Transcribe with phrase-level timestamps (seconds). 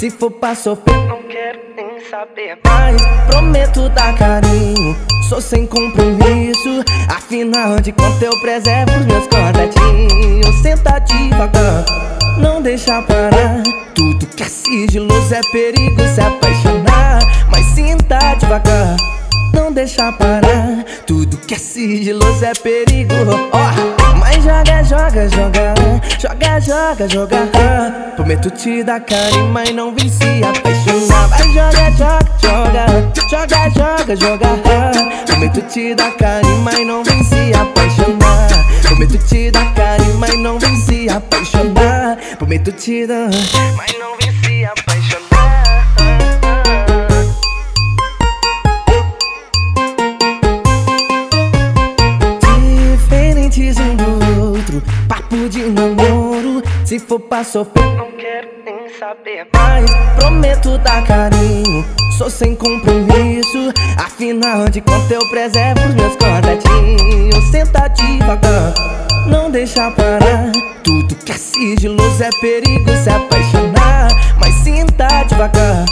[0.00, 2.96] Se for pra sofrer, não quero nem saber mais.
[3.26, 4.96] Prometo dar carinho,
[5.28, 6.82] sou sem compromisso.
[7.08, 10.56] Afinal de contas, eu preservo os meus contatinhos.
[10.62, 11.84] Senta devagar,
[12.38, 13.62] não deixa parar.
[13.94, 17.20] Tudo que é sigiloso é perigo se apaixonar.
[17.50, 18.96] Mas sinta devagar,
[19.52, 20.82] não deixa parar.
[21.06, 23.14] Tudo que é sigiloso é perigo.
[23.52, 23.99] Oh,
[24.40, 25.74] joga, joga, joga.
[26.18, 28.12] Joga, joga, joga.
[28.16, 31.28] Prometo te dar carinho, mas não vem se apaixonar.
[31.28, 33.10] Vai joga, joga, joga.
[33.30, 35.26] Joga, joga, joga.
[35.26, 38.48] Prometo te dar carinho, mas não vem se apaixonar.
[38.82, 42.18] Prometo te dar carinho, mas não vem se apaixonar.
[42.38, 43.30] Prometo te dar,
[55.60, 56.62] de namoro.
[56.84, 59.90] Se for pra sofrer, não quero nem saber mais.
[60.16, 61.84] Prometo dar carinho,
[62.16, 63.72] sou sem compromisso.
[63.98, 67.44] Afinal de contas, eu preservo os meus contatinhos.
[67.50, 68.74] Senta devagar,
[69.26, 70.50] não deixa parar.
[70.82, 74.08] Tudo que é sigiloso é perigo se apaixonar.
[74.40, 75.84] Mas sinta devagar.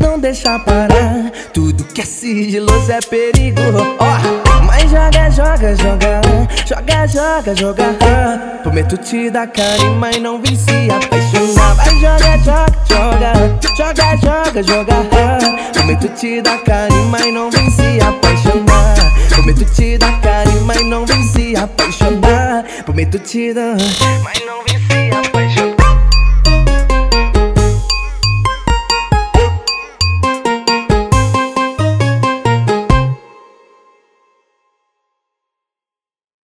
[0.00, 3.60] Não deixa parar, tudo que é sigiloso é perigo.
[3.98, 4.47] Oh,
[4.88, 6.20] joga, joga, joga,
[6.66, 8.58] joga, joga, joga.
[8.62, 11.74] Prometo te dar carinho, mas não vem se apaixonar.
[11.74, 13.32] Vai joga, joga,
[13.76, 15.72] joga, joga, joga, joga.
[15.72, 18.94] Prometo te dar carinho, mas não vem se apaixonar.
[19.28, 22.64] Prometo te dar carinho, mas não vem se apaixonar.
[22.84, 23.76] Prometo te dar,
[24.22, 24.57] mas não